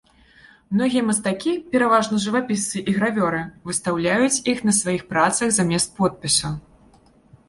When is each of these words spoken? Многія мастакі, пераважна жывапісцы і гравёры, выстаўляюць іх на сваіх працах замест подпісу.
Многія 0.75 1.01
мастакі, 1.09 1.51
пераважна 1.73 2.21
жывапісцы 2.23 2.81
і 2.91 2.95
гравёры, 2.95 3.41
выстаўляюць 3.71 4.41
іх 4.55 4.63
на 4.69 4.73
сваіх 4.79 5.05
працах 5.13 5.53
замест 5.59 5.93
подпісу. 6.01 6.51